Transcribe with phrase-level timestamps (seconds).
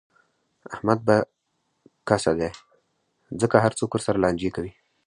[0.73, 1.15] احمد به
[2.07, 2.49] کسه دی،
[3.41, 4.71] ځکه هر څوک ورسره لانجې کوي.